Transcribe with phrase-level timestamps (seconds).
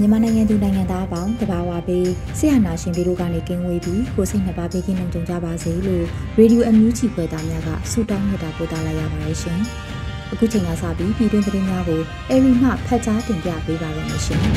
[0.00, 6.04] မြန်မာနိုင်ငံသူနိုင်ငံသားအပေါင်းတဘာဝပေးဆရာနာရှင်တို့ကနေကင်းဝေးပြီးကိုစိတ်နှစ်ပါးပေးကင်းလုံးကြုံကြပါစေလို့
[6.38, 9.60] ရေဒီယိုအန်ယူဂျီဖွယ်သားများကဆုတောင်းမြတ်တာပို့သလာရပါတယ်ရှင်။
[10.32, 12.00] အခုချိန်ကစပြီးပြည်တွင်းသတင်းများကို
[12.30, 14.40] အေရီမှဖတ်ကြားတင်ပြပေးပါရမရှင်။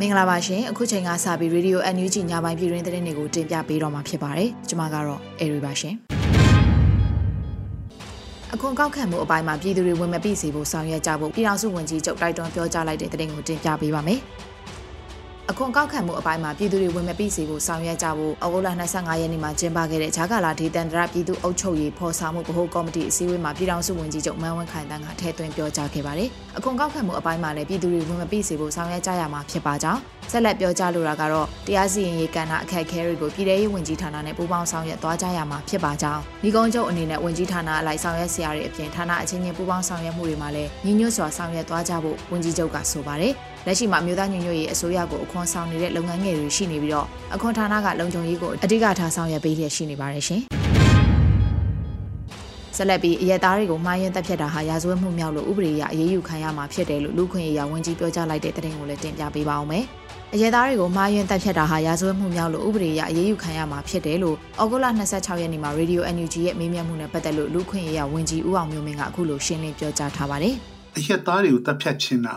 [0.00, 6.19] မင်္ဂလာပါရှင်အခုချိန်ကစပြီး Radio NUG ညပိုင်းပြည်တွင်းသတင်းတွေကိုတင်ပြပေးတော့မှာဖြစ်ပါတယ်ကျွန်မကတော့အေရီပါရှင်
[8.54, 14.20] အခွန်ကောက်ခံမှုအပိုင်းမှာပြည်သူတွေဝင်မပိစေဖို့ဆောင်ရွက်ကြဖို့ပြည်ထောင်စုဝန်ကြီးချုပ်တိုက်တွန်းပြောကြားလိုက်တဲ့သတင်းကိုတင်ပြပေးပါမယ်။
[15.52, 43.32] အခွန်ကောက်ခံမှုအပိုင်းမှာပြည်သူတွေဝင်မပိစေဖို့ဆောင်ရွက်ကြဖို့ဩဂုတ်လ25ရက်နေ့မှာကျင်းပခဲ့တဲ့ဂျာကာလာဒေသန္တရပြည်သူ့အုပ်ချုပ်ရေးဖော်ဆောင်မှုဗဟိုကော်မတီအစည်းအဝေးမှာပြည်ထောင်စုဝန်ကြီးချုပ်မန်းဝင်းခိုင်တန်းကထည့်သွင်းပြောကြားခဲ့ပါတယ်။အခွန်ကောက်ခံမှုအပိုင်းမှာလည်းပြည်သူတွေဝင်မပိစေဖို့ဆောင်ရွက်ကြရမှာဖြစ်ပါကြောင်းဆက်လက်ပြောကြားလိုတာကတော့တရားစီရင်ရေးကဏ္ဍအခက်အခဲတွေကိုပြည်ထရေးဝန်ကြီးဌာနနဲ့ပူးပေါင်းဆောင်ရွက်သွားကြရမှာဖြစ်ပါကြောင်းဒီကုန်းချုပ်အနေနဲ့ဝန်ကြီးဌာနအလိုက်ဆောင်ရွက်ဆရာတွေအပြင်ဌာနအချင်းချင်းပူးပေါင်းဆောင်ရွက်မှုတွေမှာလည်းညီညွတ်စွာဆောင်ရွက်သွားကြဖို့ဝန်ကြီးချုပ်ကဆိုပါတယ်။
[43.66, 50.42] လက်ရှိမှာမြို့သားညွညွတ်ရေးအစိုးရကိုအခွန်ဆောင်နေတဲ့လုပ်ငန်းငယ်တွေရှိနေပြီးတော့အခွန်ဌာနကလုံခြုံရေးကိုအဓိကထားဆောင်ရွက်ပေးလျက်ရှိနေပါတယ်ရှင်။
[52.76, 59.84] ဆက်လက်ပြီးအရက်သားတွေကိုမှားယွင်းတက်ဖြတ်တာဟာရာဇဝတ်မှုမြောက်လို့ဥပဒေအရအရေးယူခံရမှာဖြစ်တယ်လို့လူခွင့်ရေးဝန်ကြီးပြောကြားလိုက်တဲ့တဲ့တင်ကိုလည်းတင်ပြပေးပါအောင်မယ်။
[60.34, 70.54] အရဲသားတွေကိုမှားယွင်းတက်ဖြတ်တာဟာရာဇဝတ်မှုမြောက်လို့ဥပဒေအရအရေးယူခံရမှာဖြစ်တယ်လို့ဩဂုတ်လ26ရက်နေ့မှာ Radio NUG ရဲ့မေးမြန်းမှုနဲ့ပတ်သက်လို့လူခွင့်ရေးရဝန်ကြီးဦးအောင်မျိုးမင်းကအခုလိုရှင်းလင်းပြောကြားထားပါတယ်။
[70.96, 72.36] အရဲသားတွေကိုတက်ဖြတ်ခြင်းတာ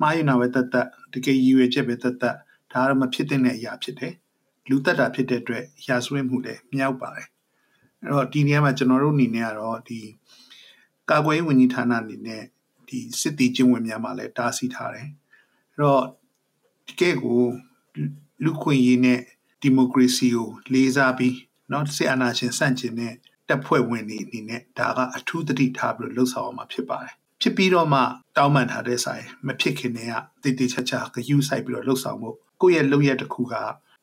[0.00, 2.36] မှားယွင်းတာပဲတက်တက်တကယ်ရည်ရွယ်ချက်ပဲတက်တက်
[2.72, 4.14] ဒါကတော့မဖြစ်တဲ့အရာဖြစ်တယ်။
[4.68, 7.28] လူတက်တာဖြစ်တဲ့အတွက်ရာဇဝတ်မှုလည်းမြောက်ပါတယ်။
[8.00, 10.00] အဲ့တော့ဒီနေရာမှာကျွန်တော်တို့အနေနဲ့ကတော့ဒီ
[11.10, 12.42] ကာကွယ်ရေးဝန်ကြီးဌာနအနေနဲ့
[12.88, 15.08] ဒီစစ်တီကျင်းဝင်များမှာလည်းတားဆီးထားတယ်။
[15.72, 16.04] အဲ့တော့
[16.88, 17.42] တကယ်ကို
[18.44, 19.20] လူခွင့်ရေးနဲ့
[19.62, 21.36] ဒီမိုကရေစီကိုလေးစားပြီး
[21.68, 23.14] เนาะစစ်အာဏာရှင်ဆန့်ကျင်တဲ့
[23.48, 28.01] တပ်ဖွဲ့ဝင်တွေအနေနဲ့ဒါကအထူးသတိထားပြီးလှုပ်ဆောင်အောင်မှာဖြစ်ပါတယ် ဖြစ်ပြီးတော့မှ
[28.37, 33.53] တောင်းပန်ထားတဲ့ဆိုင်မဖြစ်ခင်တည်းကတည်တည်ချာချာဂယူးဆိုင်ပြီးတော့လှုပ်ဆောင်ဖို့ကိုယ့်ရဲ့လုပ်ရတစ်ခုက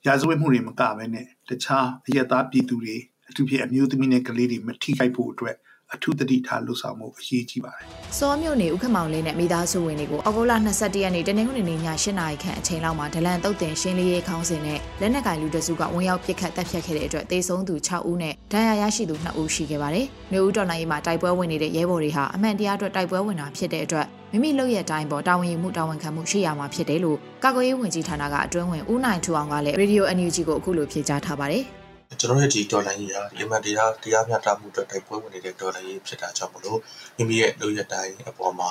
[0.07, 2.97] ရာဇဝတ်မှုတွေမကဘဲနဲ့တခြားအယက်သားပြည်သူတွေ
[3.29, 5.57] အထူးဖြင့်အမျိုးသမီးနဲ့ကလေးတွေမထိခိုက်ဖို့အတွက်
[5.95, 7.87] အထူးတတိထားလှုပ်ဆောင်မှုအရေးကြီးပါတယ်။
[8.19, 31.65] စောမြို့နယ်ဥက္ကမောင်လေးနဲ့မိသားစုဝင်တွေကိုအောက်တိုဘာ22ရက်နေ့တနင်္ဂနွေနေ့ည8:00နာရီခန့်အချိန်လောက်မှာဒလန်တုတ်တင်ရှင်းလင်းရေးခေါင်းစဉ်နဲ့လက်နက်ကင်လူတစုကဝင်ရောက်ပစ်ခတ်တပ်ဖြတ်ခဲ့တဲ့အတွက်တေဆုံးသူ6ဦးနဲ့ဒဏ်ရာရရှိသူ2ဦးရှိခဲ့ပါတယ်။မြို့ဦးတော်လိုင်းမှာတိုက်ပွဲဝင်နေတဲ့ရဲဘော်တွေဟာအမှန်တရားအတွက်တိုက်ပွဲဝင်တာဖြစ်တဲ့အတွက်မိမိလုပ်ရတဲ့အတိုင်းပေါ်တာဝန်ယူမှုတာဝန်ခံမှုရှိရမှာဖြစ်တယ်လို့ကာကွယ်ရေးဝန်ကြီးဌာနကအတွင်းဝင်ဦးနိုင်ထူအောင်ကလည်း Radio NUG ကိုအခုလိုဖြေကြားထားပါတယ်။
[32.09, 36.79] ကျွန်တော်ရဲ့ဒီဒေါ်လာကြီးဟာဒီမှတရားတရားမျှတမှုအတွက်တိုက်ပွဲဝင်နေတဲ့ဒေါ်လာကြီးဖြစ်တာကြောင့်မလို့
[37.17, 38.69] မိမိရဲ့လုပ်ရတိုင်းအပေါ်မှာ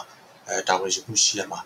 [0.47, 1.59] အဲတာဝန်ယူမှုရှိရမှာ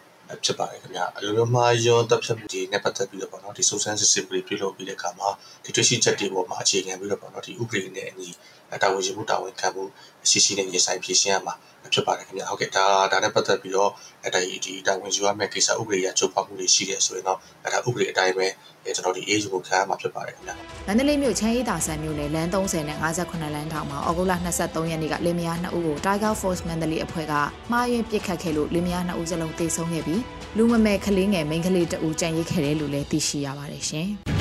[0.44, 5.30] ဖြစ်ပါတယ်ခင်ဗျာအလိုလိုမှာယွန်းတက်ဖြတ်မှုဒီနဲ့ပတ်သက်ပြီးတော့ပေါ့နော်ဒီစုံစမ်းစစ်ဆေးမှုတွေပြုလုပ်ပြီးတဲ့အခါမှာ
[5.64, 8.30] ဒီတွေ့ရှိချက်တွေပေါ်မှာအခြေခံပြီးတော့ပေါ့နော်ဒီဥပဒေနဲ့အညီ
[8.82, 9.84] တာဝန်ယူမှုတာဝန်ခံမှု
[10.30, 11.56] ရှိရှိနဲ့ရင်ဆိုင်ဖြည့်ရှင်းရမှာ
[11.94, 13.92] ဖြစ်ပါတယ်ခင်ဗျာဟုတ်ကဲ့ဒါဒါနဲ့ပတ်သက်ပြီးတော့
[14.26, 18.48] အဲဒါဒီတာဝန်ယူရမယ့်ကိစ္စဥပဒေရချုပ်ဖောက်မှုတွေရှိတယ်ဆိုရင်တော့အဲဒါဥပဒေအတိုင်းပဲ
[18.84, 20.56] ကျွန်တော်ဒီ age ကိုခံရမှာဖြစ်ပါတယ်ခင်ဗျာ
[20.88, 27.34] မန္တလေးမြို့ချမ်းရီတာဆန်မြို့နယ်လမ်း30နဲ့58လမ်းထောင်မှာဩဂုတ်လ23ရက်နေ့ကလင်မယား2ဦးကို Tiger Force မန္တလေးအဖွဲ့က
[27.72, 30.22] မှားယွင်းပစ်ခတ်ခဲ့လို့လင်မယား2ဦးစလုံးသေဆုံးခဲ့ပြီး
[30.58, 34.10] လူမမဲကလေးငယ်မိန်းကလေးတအူကြံရိတ်ခဲ့တယ်လို့လည်းသိရှိရပါတယ်ရှင်။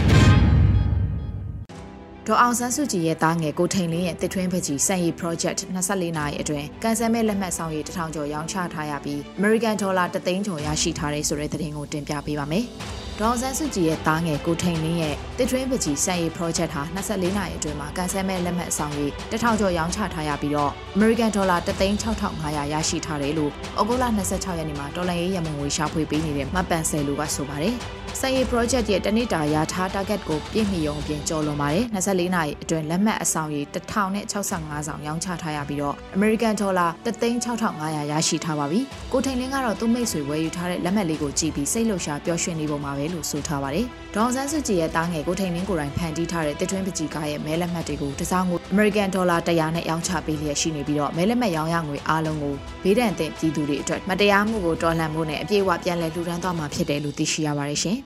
[2.31, 12.65] ဒေါ်အောင်ဆန်းစုကြည်ရဲ့သားငယ်ကိုထိန်လင်းရဲ့တစ်ထွင်းပကြီးစံရီ project 24နာရီအတွင်းကန်ဆယ်မဲ့လက်မှတ်ဆောင်ရည်1000ကျော်ရောင်းချထားရပြီး American Dollar 3သိန်းကျော်ရရှိထားတဲ့ဆိုတဲ့သတင်းကိုတင်ပြပေးပါမယ်။
[13.19, 23.51] ဒေါ်အောင်ဆန်းစုကြည်ရဲ့သားငယ်ကိုထိန်လင်းရဲ့တစ်ထွင်းပကြီးစံရီ project ဟာ24နာရီအတွင်းမှာကန်ဆယ်မဲ့လက်မှတ်ဆောင်ရည်1000ကျော်ရောင်းချထားရပြီးတော့ American Dollar 3သိန်း6500ရရှိထားတယ်လို့
[23.81, 27.77] ဩဂုတ်လ26ရက်နေ့မှာဒေါ်လာရေးရမုံငွေရှာဖွေပေးနေတဲ့မပန်ဆယ်လူကဆိုပါတယ်။
[28.21, 38.81] စက်ရေး project ရဲ့တနစ်တာရာထား target ကိုပြည့်မီရုံအပြင်ကျော်လွန်ပါတယ်24နာရီအတွင်းလက်မှတ်အဆောင်ရေ1065ဆောင်ရောင်းချထားရပြီးတော့ American Dollar 36500ရရှိထားပါပြီ
[39.13, 57.97] ကိုထိန်လင်းကတော့သူ့မိတ်ဆွေဝယ်ယူထားတဲ့လက်မှတ်လေးကိုကြည့်ပြီးစိတ်လှုပ်ရှားပျော်ရွှင်နေပုံမှာပဲလို့ဆိုထားပါတယ်ဒေါန်ဆန်းစုကြည်ရဲ့တားငယ်ကိုထိန်လင်းကိုယ်တိုင်ဖန်တီးထားတဲ့တစ်ထွင်းပကြီးကားရဲ့မဲလက်မှတ်တွေကိုတစားငွေ American Dollar 100နဲ့ရောင်းချပေးလျက်ရှိနေပြီးတော့မဲလက်မှတ်ရောင်းရငွေအားလုံးကိုဘေးဒဏ်သင့်ပြည်သူတွေအတွက်မတရားမှုကိုတော်လှန်ဖို့နဲ့အပြည့်အဝပြန်လည်လှူဒါန်းသွားမှာဖြစ်တယ်လို့သိရှိရပါတယ်ရှင်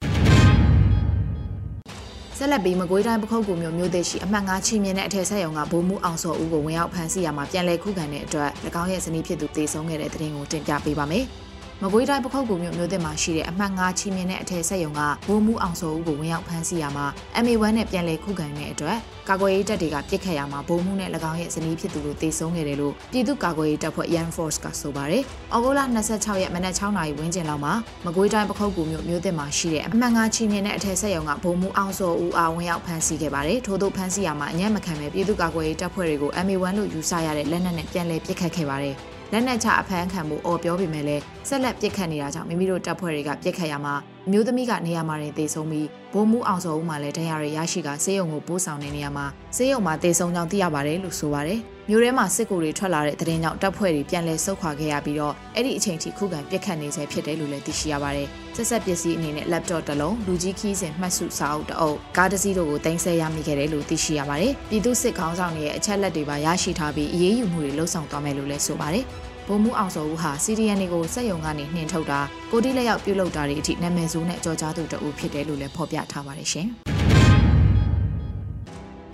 [2.38, 8.50] ဆက်လက်ပြီးမကွေးတိုင်းပခုတ်ကူမျိုးမျိုးသေးရှိအမှတ်9ချီမြင့်တဲ့အထက်ဆက်ရုံကဗိုလ်မှူးအောင်စောဦးကိုဝင်ရောက်ဖမ်းဆီးရမှာပြန်လည်ခုခံတဲ့အတွက်၎
[8.82, 11.26] င်းရဲ့ဇနီးဖြစ်သူတေဆုံးခဲ့တဲ့တဲ့ရင်ကိုတင်ပြပေးပါမယ်။
[11.84, 17.06] မကွေးတိုင်းပခုတ်ကူမြို့မြို့သစ်မှာရှိတဲ့အမှတ်9ချီမြင့်တဲ့အထက်ဆက်ယုံကဘိုးမှုအောင်စောဦးကိုဝင်ရောက်ဖမ်းဆီးရမှာ
[17.42, 18.98] MA1 နဲ့ပြန်လည်ခုခံတဲ့အတွက်
[19.28, 25.22] ကာကွယ်ရေးတပ်တွေကပြစ်ခတ်ရမှာဘိုးမှုနဲ့၎င်းရဲ့ဇနီးဖြစ်သူတို့တေဆုံးခဲ့တယ်လို့ပြည်သူ့ကာကွယ်ရေးတပ်ဖွဲ့ Yan Force ကဆိုပါတယ်။
[25.54, 25.80] ဩဂုတ်လ
[26.12, 27.74] 26ရက်မနက်6နာရီဝန်းကျင်လောက်မှာ
[28.06, 38.96] မကွေးတိုင်းပခုတ်ကူမြို့မြို့သစ်မှာရှိတဲ့အမှတ်9ချီမြင့်တဲ့အထက်ဆက်ယုံကဘိုးမှုအောင်စောဦးအားဝင်ရောက်ဖမ်းဆီးခဲ့ပါတယ်။ထို့သောဖမ်းဆီးရမှာအညံ့မခံပဲပြည်သူ့ကာကွယ်ရေးတပ်ဖွဲ့တွေကို MA1 လို့ယူဆရတဲ့လက်နက်နဲ့ပြန်လည်ပစ်ခတ်ခဲ့ပါတယ်။
[39.32, 43.94] လက်နက်ချအဖမ်းခံမှုအော်ပြောပေမဲ့လည်းဆက်လက်ပစ်ခတ်နေတာကြောင့်မိမိတို့တပ်ဖွဲ့တွေကပစ်ခတ်ရမှာ
[44.26, 49.26] အမျိုးသမီးကနေရာမှာတင်သေဆုံးပြီးဘိုးမူးအောင်စောဦးမှလည်းတရားရရရှိကဆေးရုံကိုပို့ဆောင်နေနေရမှာ
[49.56, 69.04] ဆေးရုံမှာသေဆုံးကြောင်းသိရပါတယ်လို့ဆိုပါတယ်မြို့ထဲမှာစစ်ကူတွေထွက်လာတဲ့တဲ့တင်ကြောင့်တပ်ဖွဲ့တွေပြန်လည်ဆုတ်ခွာခဲ့ရပြီးတော့အဲ့ဒီအချိန်ထိခုခံပစ်ခတ်နေဆဲဖြစ်တယ်လို့လည်းသိရှိရပါတယ်ဆက်ဆက်ပစ္စည်းအနေနဲ့ laptop တစ်လုံးလူကြီးခီးစဉ်မှတ်စုစာအုပ်တအုပ်ကားတစ်စီးတို့ကိုတင်ဆက်ရမိခဲ့တယ်လို့သိရှိရပါတယ်ပြည်သူစစ်ခေါင်းဆောင်တွေရဲ့အချက်လက်တွေပါရရှိထားပြီးအရေးယူမှုတွေလှုံ့ဆော်သွားမယ်လို့လည်းဆိုပါတယ်
[69.48, 72.20] ဗိုလ်မှူးအောင်စောဦးဟာ CDN တွေကိုစက်ရုံကနေနှင်ထုတ်တာ
[72.52, 76.68] ကိုတိလက်ရောက်ပြုတ်လုတာတွေအထိနာမည်ဆိုးနဲ့ကြော်ကြားသူတအုပ်ဖြစ်တယ်လို့လည်းဖော်ပြထားပါတယ်ရှင်။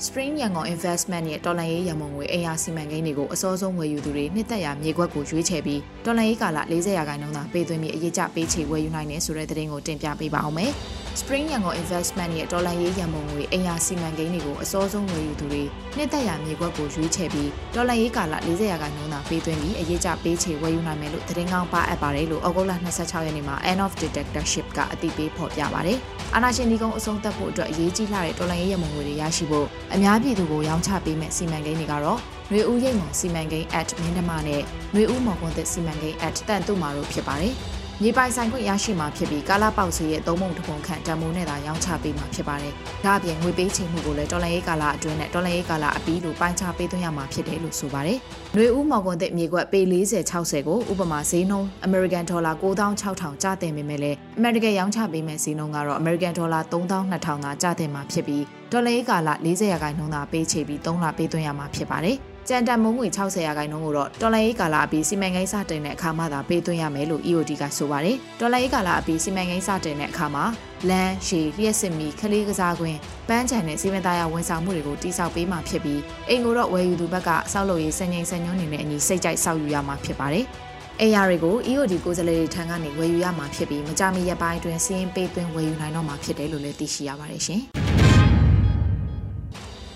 [0.06, 10.72] Spring Yangon Investment ရဲ့တော်လန်ရေးရမုံငွေအင်အားစီမံကိန်းတွေကိုအစောဆုံးဝယ်ယူသူတွေနှစ်သက်ရာမြေကွက်ကိုရွေးချယ်ပြီးတော်လန်ရေးကာလ40ရာခိုင်နှုန်းသာပေးသွင်းပြီးအရေးကြပေးချေဝယ်ယူနိုင်တယ်ဆိုတဲ့သတင်းကိုတင်ပြပေးပါအောင်မယ်။
[11.20, 15.62] Spring Yangon Investment ရဲ့ဒေါ်လာရေးရန်ပုံငွေအိမ်ယာစီမံကိန်းတွေကိုအစောဆုံးငွေယူသူတွေ
[15.97, 25.99] နှစ်သက်ရာမြေကွက်ကိုရွေးချယ်ပြီးဒေါ်လာရေးကာလ40ရာခိုင်နှုန်းသာပေးသွင်းပြီးအရေးကြပေးချေဝယ်ယူနိုင်မယ်လို့သတင်းကောင်းပါအပ်ပါတယ်လို့ဩဂုတ်လ26ရက်နေ့မှာ End of Dictatorship ကအသိပေးဖော်ပြပါတယ်။
[26.35, 32.19] အာဏာရှင်ဒီကုန်းအဆုံးသတ်ဖို့အတွက်အရေးကြီးလာတဲ့ဒေါ်လာရေးရန်ပုံငွေတွေရရှိဖို့အများပြည်သူကိုရောင်းချပေးမယ့်စီမံကိန်းတွေကတော့
[32.50, 34.62] နွေဦးရိတ်မော်စီမံကိန်း at မင်းဓမာနဲ့
[34.94, 37.55] နွေဦးမော်ကွန်သစ်စီမံကိန်း at တန်တုမာတို့ဖြစ်ပါတယ်။
[38.03, 42.73] မြေပိုင်ဆိုင်ခွင့်ရရှိမှာဖြစ်ပြီးကာလာပေါက်စီရဲ့သုံးပုံတစ်ပုံခန့်တန်မိုးနဲ့သာရောင်းချပေးမှာဖြစ်ပါတယ်။
[43.05, 48.19] ဒါအပြင်ငွေပေးချေမှုကိုလည်းဒေါ်လာရေးကာလာအတွင်းနဲ့ဒေါ်လာရေးကာလာအပြီးလိုပိုင်းခြားပေးသွင်းရမှာဖြစ်တယ်လို့ဆိုပါတယ်။
[48.55, 62.19] ຫນွေဦးမော်ကွန်တဲ့မြေကွက်ပေ40 60ကိုဥပမာဈေးနှုန်း American Dollar 9600ကျတင်ပေမဲ့လည်း American ရောင်းချပေးမဲ့ဈေးနှုန်းကတော့ American Dollar 3200သာကျတင်မှာဖြစ်ပြီးဒေါ်လာရေးကာလ40ရာခိုင်နှုန်းသာပေးချေပြီး3လပေးသွင်းရမှာဖြစ်ပါတယ်။
[62.49, 70.45] ကြံတန်မုံငွေ60ရာခိုင်နှုန်းကိုတော့တော်လိုင်းရေးကာလအပြီးစီမံကိန်းစတင်တဲ့အခါမှသာပေးသွင်းရမယ်လို့ EOD ကဆိုပါတယ်။တော်လိုင်းရေးကာလအပြီးစီမံကိန်းစတင်တဲ့အခါမှာ
[70.89, 72.99] လမ်းရှည်လျှက်စစ်မီခလေးကစားကွင်း
[73.29, 80.45] ပန်းချန်နဲ့စီမံသားရဝန်ဆောင်မှုတွေကိုတိစောက်ပေးမှာဖြစ်ပြီးအိမ်ကိုတော့ဝယ်ယူသူဘက်ကစောက်လို့ရေးစံငိမ့်စံညွှန်းနေတဲ့အညီစိတ်ကြိုက်စောက်ယူရမှာဖြစ်ပါတယ်။
[81.00, 87.62] အေယာတွေကို EOD ကိုယ်စားလှယ်တွေထံကနေဝယ်ယူရမှာဖြစ်ပြီးမကြမီရက်ပိုင်းအတွင်းစီးရင်ပေးသွင်းဝယ်ယူနိုင်တော့မှာဖြစ်တယ်လို့လည်းသိရှိရပါတယ်ရှင်။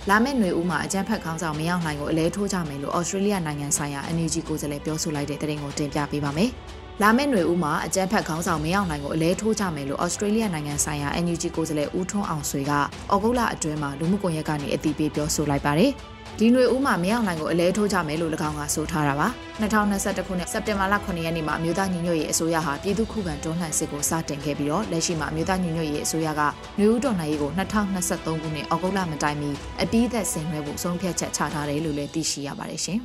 [0.10, 6.50] လာမယ့်ຫນွေဦးမှာအကြမ်းဖက်ခေါင်းဆောင်မရောက်နိုင်ကိုအလဲထိုးကြမယ်လို့ဩစတြေးလျနိုင်ငံဆိုင်ရာ NUG ကိုယ်စားလှယ်ပြောဆိုလိုက်တဲ့တဲ့တင်ကိုတင်ပြပေးပါမယ်။
[7.02, 15.92] လာမယ့်ຫນွေဦးမှာအကြမ်းဖက်ခေါင်းဆောင်မရောက်နိုင်ကိုအလဲထိုးကြမယ်လို့ဩစတြေးလျနိုင်ငံဆိုင်ရာ NUG ကိုယ်စားလှယ်ဦးထွန်းအောင်ဆွေကဩဂုတ်လအတွင်းမှာလူမှုကွန်ရက်ကနေအတည်ပြုပြောဆိုလိုက်ပါတယ်။
[16.40, 19.28] ဒီຫນွေဦးမှာမရောက်နိုင်ကိုအလဲထိုးကြမယ်လို့၎င်းကဆိုထားတာပါ
[19.62, 29.50] 2021ခုနှစ်စက်တင်ဘာလ9ရက်နေ့မှာအမျိုးသားညီညွတ်ရေးအစိုးရဟာပြည်သူ့ခုခံတွန်းလှန်စစ်ကိုစတင်ခဲ့ပြီးတော့လက်ရှိမှာအမျိုးသားညီညွတ်ရေးအစိုးရကຫນွေဦးတော်လှန်ရေးကို2023ခုနှစ်ဩဂုတ်လမတိုင်မီ
[29.81, 33.00] အပြီးသက်ဆင်နွှဲဖို့ဆုံးဖြတ်ချက်ချထားတယ်လို့လည်းသိရှိရပါတယ်ရှင်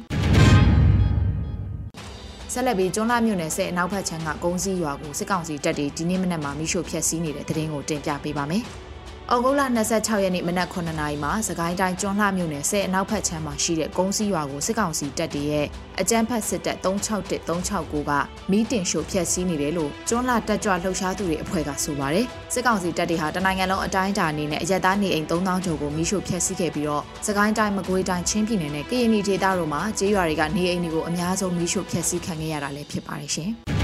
[2.52, 8.64] ဆက်လက်ပြီးကျွန်းလာမြို့နယ်ဆဲအနောက်ဘက်ခြမ်းကကုန်းစည်းရွာကိုစစ်ကောင်စီတပ်တွေဒီနေ့မနက်မှာမိရှို့ဖျက်ဆီးနေတဲ့တဲ့ရင်ကိုတင်ပြပေးပါမယ်။။
[9.33, 9.61] ဩဂုတ်လ
[9.93, 15.67] 26ရက်နေ့မနက်9:00နာရီမှာစကိုင်းတိုင်းကျွန်းလှမြို့နယ်ဆဲအနောက်ဘက်ခြမ်းမှာရှိတဲ့ကုန်းစည်းရွာကိုစစ်ကောင်စီတပ်တွေရဲ့
[16.01, 18.11] အကြမ်းဖက်စစ်တပ်361 369က
[18.51, 33.51] မီးတင်ရှို့ဖျက်ဆီးနေတယ်လို့ကျွန်းလှတက်ကြွလှုပ်ရှားသူတွေအဖွဲ့ကဆိုပါတယ်။စစ်ကောင်စီတပ်တွေဟာတနိုင်ငံလုံးအတိုင်းအတာအနေနဲ့အရက်သားနေအိမ်3000ကျော်ကိုမီးရှို့ဖျက်ဆီးခဲ့ပြီးတော့စကိုင်းတိုင်းမကွေးတိုင်းချင်းပြည်နယ်နဲ့ကရင်ပြည်ဒေသတို့မှာကျေးရွာတွေကနေအိမ်တွေကိုအများဆုံးမီးရှို့ဖျက်ဆီးခံခဲ့ရတာလည်းဖြစ်ပါတယ်ရှင်။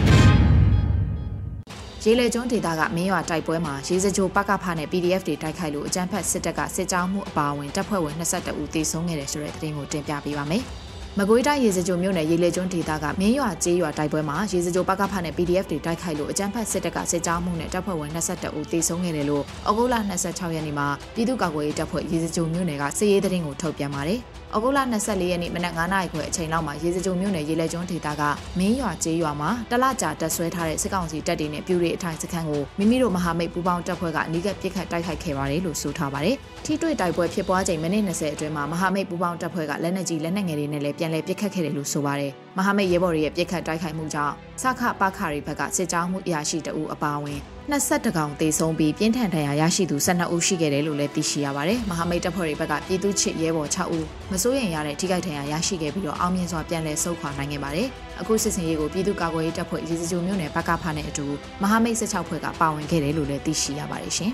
[2.06, 10.64] ရေလေကျွန်းဒေသကမင်းရွာတိုက်ပွဲမှာရေစကြိုပကဖနဲ့ PDF တွေတိုက်ခိုက်လို့အကြမ်းဖက်စစ်တပ်ကစစ်ကြောင်းမှုအပါအဝင်တပ်ဖွဲ့ဝင်22ဦးသေဆုံးခဲ့တယ်ဆိုတဲ့သတင်းကိုတင်ပြပေးပါမယ်။
[11.20, 19.96] မကွေးတိုင်းရေစကြိုမြို့နယ်ရေလေကျွန်းဒေသကမင်းရွာကျေးရွာတိုက်ပွဲမှာရေစကြိုပကဖနဲ့ PDF တွေတိုက်ခိုက်လို့အကြမ်းဖက်စစ်တပ်ကစစ်ကြောင်းမှုနဲ့တပ်ဖွဲ့ဝင်22ဦးသေဆုံးခဲ့တယ်လို့ဩဂုတ်လ
[20.26, 24.22] 26ရက်နေ့မှာပြည်သူ့ကာကွယ်ရေးတပ်ဖွဲ့ရေစကြိုမြို့နယ်ကစစ်ရေးသတင်းကိုထုတ်ပြန်ပါတယ်။။
[24.56, 28.22] ဩဂုတ်လ24ရက်နေ့မနက်9:00နာရီခွဲအချိန်လောက်မှာရေစကြိုမြို့နယ်ရေလဲကျွန်းဒေသက
[28.60, 47.40] မင်းရွာကျေးရွာမှာတလကြာတက်ဆွဲထားတဲ့စစ်ကောင်စီတပ်တွေနဲ့ပြူတွေအထိုင်စခန်းကိုမိမိတို့မဟာမိတ်ပူးပေါင်းတပ်ဖွဲ့ကအနီးကပ်ပစ်ခတ်တိုက်ခိုက်ခဲ့ပါတယ်လို့ဆိုထားပါတယ်။ထိတွေ့တိုက်ပွဲဖြစ်ပွားချိန်မိနစ်20အတွင်းမှာမဟာမိတ်ပူးပေါင်းတပ်ဖွဲ့ကလက်နက်ကြီးလက်နက်ငယ်တွေနဲ့လည်းပြန်လည်ပစ်ခတ်ခဲ့တယ်လို့ဆိုပါတယ်။ မဟာမိတ်ရဲဘော်တွေရဲ့ပစ်ခတ်တိုက်ခိုက်မှုကြောင့်စခပခရီဘက်ကစစ်ကြောင်းမှုအရာရှိတအူအပါအဝင်
[47.72, 57.88] 22ကောင်သေဆုံးပြီးပြင်းထန်ဒဏ်ရာရရှိသူ12ဦးရှိခဲ့တယ်လို့လည်းသိရှိရပါတယ်။မဟာမိတ်တပ်ဖွဲ့တွေဘက်ကပြည်သူ့ချစ်ရဲဘော်6ဦးမစိုးရိမ်ရတဲ့ထိခိုက်ဒဏ်ရာရရှိခဲ့ပြီးတော့အောင်မြင်စွာပြန်လည်ဆုတ်ခွာနိုင်ခဲ့ပါတယ်။
[58.22, 61.26] အခုစစ်စင်ရေးကိုပြည်သူ့ကာကွယ်ရေးတပ်ဖွဲ့ရေစကြိုမြို့နယ်ဘက်ကဖားနဲ့အတူ
[61.62, 64.32] မဟာမိတ်16ဖွဲ့ကပါဝင်ခဲ့တယ်လို့လည်းသိရှိရပါတယ်ရှင်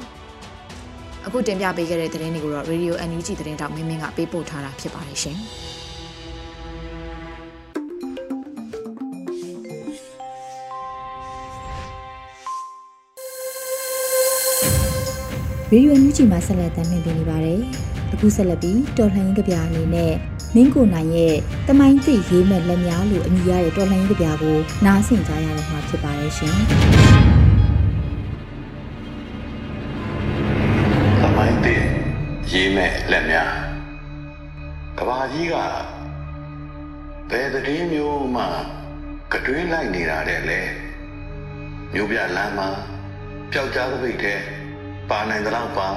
[1.25, 5.39] ။အခုတင်ပြပေးခဲ့တဲ့သတင်းတွေကိုတော့ Radio NUG သတင်းတောက်မင်းမင်းကပေးပို့ထားတာဖြစ်ပါတယ်ရှင်။
[15.71, 17.59] ရေဒီယိုမြူချီမှာဆက်လက်တင်ပြနေပါတယ်။
[18.13, 20.13] အခုဆက်လက်ပြီးတော်လှန်ရေးကြပြအနေနဲ့
[20.55, 21.35] မင်းကိုနိုင်ရဲ့
[21.67, 26.55] တမိုင်းသိရေးမဲ့လက်များလို့အမည်ရတဲ့တော်လှန်ရေးကြပြကိုနားဆင်ကြရတော့မှာဖြစ်ပါတယ်ရှင်။။
[31.21, 31.75] တမိုင်းသိ
[32.51, 33.51] ရေးမဲ့လက်များ
[34.97, 35.55] ကဘာကြီးက
[37.29, 38.43] ဘယ်သတင်းမျိုးမှ
[39.33, 40.61] ကတွင်းလိုက်နေတာတဲ့လေ
[41.93, 42.69] မျိုးပြလမ်းမှာ
[43.51, 44.41] ပျောက်ကြားသပိတ်တဲ့
[45.09, 45.89] ပါနိုင်တဲ့လောက်ပါ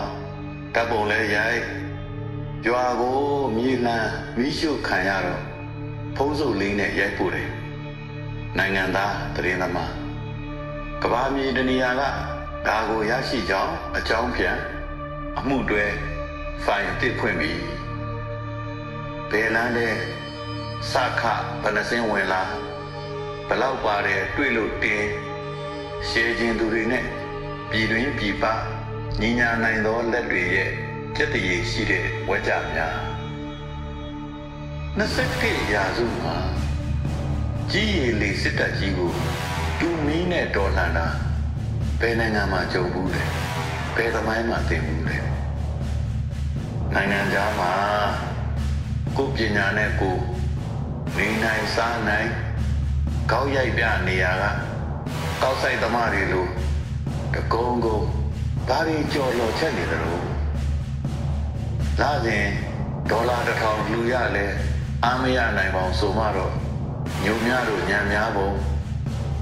[0.75, 1.61] တပ်ပုံလဲရိုက်
[2.67, 3.21] ရွာကို
[3.57, 5.43] မြေလန်းမိရှုခံရတော့
[6.17, 7.49] ဖုံးစုပ်လေးနဲ့ရိုက်ပို့တယ်
[8.59, 9.93] နိုင်ငံသားသတင်းသမား
[11.03, 12.03] ကဘာမြေတနေရာက
[12.67, 14.57] ဒါကိုရရှိကြောင်းအကြောင်းပြန်
[15.39, 15.85] အမှုတွဲ
[16.65, 17.61] ဖိုင်အစ်ဖွင့်ပြီး
[19.31, 19.89] ဘယ်လန်းလဲ
[20.91, 21.23] စခ
[21.63, 22.43] ဘယ်နှစင်းဝင်လာ
[23.49, 25.09] ဘလောက်ပါတယ်တွေ့လို့တင်း
[26.09, 27.05] ရှေးချင်းသူတွေနဲ့
[27.71, 28.47] ပြည်တွင်းပြည်ပ
[29.21, 30.71] ညီညာနိုင်သောလက်တွေရဲ့
[31.17, 32.97] စက်တရေရှိတဲ့ဝကြများ
[34.99, 36.37] 21ရာစုမှာ
[37.71, 39.13] ကြီးရည်လေးစစ်တပ်ကြီးကို
[39.79, 41.07] တူမီးနဲ့တော်လှန်တာ
[42.01, 43.25] ဘယ်နိုင်ငံမှာကြုံဘူးလဲ
[43.97, 45.19] ဘယ်သမိုင်းမှာသင်ဘူးလဲ
[46.95, 47.73] နိုင်ငံသားမှာ
[49.17, 50.17] ကိုပညာနဲ့ကို
[51.17, 52.31] နေနိုင်စားနိုင်
[53.31, 54.45] ကောက်ရိုက်ပြနေရက
[55.43, 56.47] ကောက်ဆိုင်သမားတွေလို
[57.35, 58.22] တကုံးကုံ
[58.69, 60.25] ဘာတွေကြော်လော်ချက်နေတယ်လို့
[62.01, 62.45] လာစဉ်
[63.11, 64.47] ဒေါ်လာတစ်ထောင်လူရလဲ
[65.05, 66.53] အားမရနိုင်ပါအောင်ဆိုမှတော့
[67.25, 68.51] ညုံများတို့ညံများပုံ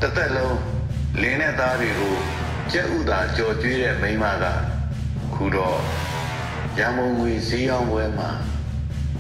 [0.01, 0.59] တစ်သက်လုံး
[1.23, 2.15] လင်းတဲ့သားတွေကို
[2.73, 4.45] ကြက်ဥသာကြော်ကျွေးတဲ့မိန်းမက
[5.35, 5.79] ခုတော့
[6.79, 8.31] ရန်ကုန်ငွေဈေးအောင်ပွဲမှာ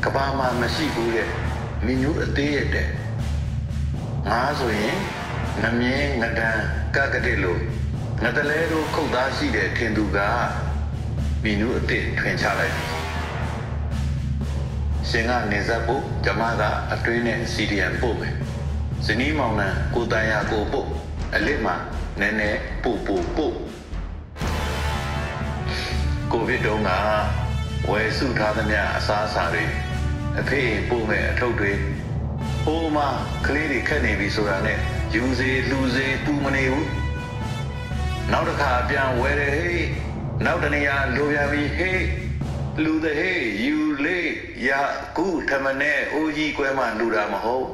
[0.05, 1.29] ကဘာမှမရှိဘူးတဲ့
[1.85, 2.89] မင်းမျိုးအသေးရတဲ့
[4.29, 4.97] ငါဆိုရင်
[5.63, 6.63] ငမြင်းငဒန်း
[6.95, 7.61] ကကတဲ့လို့
[8.25, 10.19] ငတလဲတို့ခုတ်သားရှိတဲ့ထင်သူက
[11.43, 12.85] မင်းမျိုးအသေးထွင်ချလိုက်ပြီ
[15.09, 16.63] ရှင်ကနေဆက်ဖို့ဓမ္မက
[16.93, 18.35] အတွင်းနဲ့စီဒီယန်ပို့မယ်
[19.07, 20.89] ဇနီးမောင်နှံကိုတန်ရကိုပို့
[21.35, 21.75] အလစ်မှာ
[22.21, 23.55] နည်းနည်းပို့ပို့ပို့
[26.33, 26.91] ကိုဗစ်တုန်းက
[27.91, 29.65] ဝယ်စုထားသမျှအစားအစာတွေ
[30.41, 31.73] အဖေပို့မဲ့အထုပ်တွေ
[32.65, 32.99] ဟိုးမ
[33.47, 34.79] ကလေးတွေခက်နေပြီဆိုတာနဲ့
[35.15, 37.00] ယူစေလူစေတူမနေဘူး
[38.33, 39.87] နောက်တစ်ခါပြန်ဝယ်တယ်ဟေး
[40.45, 42.05] နောက်တနေရာလိုပြန်ပြီဟေး
[42.85, 44.31] လူတဲ့ဟေးယူလေး
[44.69, 44.71] ရ
[45.17, 47.67] ကူထမနဲ့အိုးကြီးကွဲမှလူတာမဟုတ်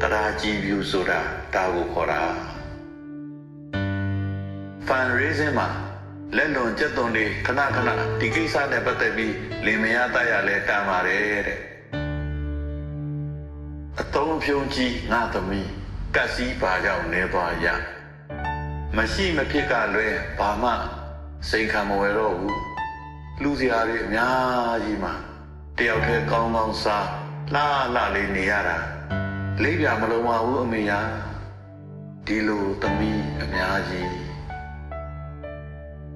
[0.00, 1.20] တရားကြည်ပြူဆိုတာ
[1.54, 2.22] ဒါကိုခေါ်တာ
[4.86, 5.68] fundraising မှာ
[6.36, 7.88] လက်လွန်ကျက်သွန်တွေခဏခဏ
[8.20, 11.58] ဒီကိစ္စနဲ့ပတ်သက်ပြီးလင်မယားတရလဲတန်ပါတယ်တဲ့
[14.00, 15.68] အတုံးဖြုံးကြီးငါသမီး
[16.14, 17.66] ကက်စီပါကြောင့်နေသွားရ
[18.96, 20.08] မရှိမဖြစ်ကလွဲ
[20.38, 20.70] ဘာမှ
[21.48, 22.58] စိန်ခံမဝယ်တော့ဘူး
[23.42, 25.14] လူစရာတွေအများကြီးမှာ
[25.78, 27.06] တယောက်တည်းကောင်းကောင်းစား
[27.54, 27.60] လှ
[27.94, 28.78] လှလေးနေရတာ
[29.62, 31.00] လေးပြမလုံးပါဘူးအမေယာ
[32.26, 34.12] ဒီလိုသမီးအများကြီး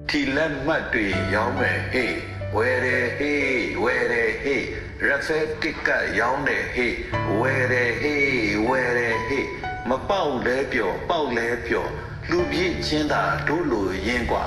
[0.07, 2.15] ထီလက်မှတ်တွေရောင်းမယ်ဟေး
[2.55, 4.65] ဝယ်တယ်ဟေးဝယ်တယ်ဟေး
[5.05, 6.95] ရက်ဖက်တစ်ကရောင်းတယ်ဟေး
[7.39, 8.25] ဝယ်တယ်ဟေး
[8.67, 9.47] ဝယ်တယ်ဟေး
[9.89, 11.91] မပေါက်လဲပျော်ပေါက်လဲပျော်
[12.30, 14.44] လူပြည့်ချင်းသာတို့လိုရင်းกว่า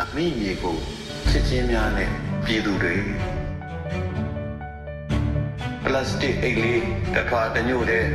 [0.00, 0.78] အမိမြေကို
[1.28, 2.10] ချစ်ချင်းများနဲ့
[2.44, 2.96] ပြည်သူတွေ
[5.84, 6.82] ပလတ်စတစ်အိတ်လေး
[7.14, 8.06] တစ်ခါတညို့တဲ့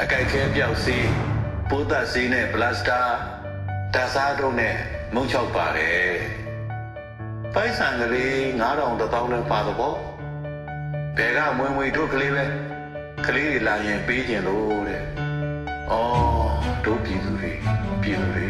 [0.00, 1.08] အကြိုက်ခဲပြောက်စီး
[1.68, 3.00] ပိုးသက်စီးနဲ့ပလတ်စတာ
[3.94, 4.74] တစားတုံးနဲ့
[5.14, 6.10] မုံချောက်ပါတယ်
[7.54, 9.96] ပိုက်ဆံကလေး9000တောင်းနဲ့ပါတော့
[11.16, 12.44] ဘယ်ကမွေမွေတို့ကလေးပဲ
[13.26, 15.02] ကလေးတွေလာရင်ပေးကျင်လို့တဲ့
[15.91, 15.95] ဩ
[16.85, 17.51] တို့ပြည်သူတွေ
[18.01, 18.47] ပြည်သူတွေ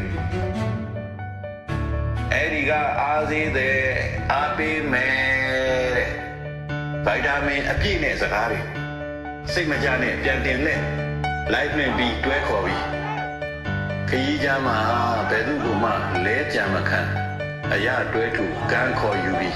[2.32, 3.78] အဲ့ဒီကအားသေးတဲ့
[4.32, 6.10] အားပေးမယ်တဲ့
[7.06, 8.60] ပဗိုက်တာမင်အပြည့်နဲ့စကားတွေ
[9.54, 10.82] စိတ်မကြနဲ့ပြန်တင်လက်
[11.54, 12.84] လိုက်လွင်ပြီးတွဲခေါ်ပြီး
[14.10, 14.78] ခရီးကြမှာ
[15.30, 15.92] ဘယ်သူ့ကိုမှ
[16.26, 17.02] လဲကြံမခံ
[17.74, 19.56] အရာတွဲထူကန်းခေါ်ယူပြီး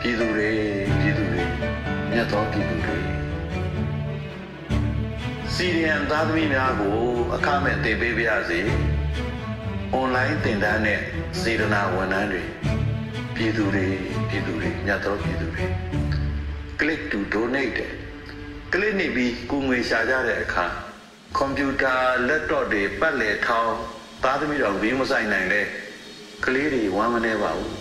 [0.00, 0.50] ပြည်သူတွေ
[1.00, 1.44] ပြည်သူတွေ
[2.10, 2.97] မြတ်သောပြည်သူတွေ
[5.60, 6.96] စီရီယန်သားသမီးများကို
[7.34, 8.60] အခမဲ့တင်ပေးပါရစေ။
[10.00, 11.00] online သင်တန်းနဲ့
[11.40, 12.42] စေတနာဝန်ထမ်းတွေ
[13.34, 13.86] ပြည်သူတွေ
[14.28, 15.64] ပြည်သူတွေမြတ်သောပြည်သူတွေ
[16.80, 17.90] click to donate တဲ့
[18.72, 20.66] click နေပြီးကိုငွေရှာကြတဲ့အခါ
[21.36, 21.94] ကွန်ပျူတာ
[22.28, 23.74] laptop တွေပတ်လည်ထောင်း
[24.22, 25.66] သားသမီးတော်ဘေးမဆိုင်နိုင်တဲ့
[26.44, 27.76] ကလေးတွေဝမ်းမနေပါဘူး